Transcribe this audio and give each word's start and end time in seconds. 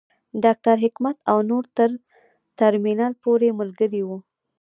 ډاکټر 0.43 0.75
حکمت 0.85 1.17
او 1.31 1.37
نور 1.49 1.63
تر 1.77 1.89
ترمینل 2.59 3.13
پورې 3.23 3.49
ملګري 3.59 4.01
وو. 4.07 4.17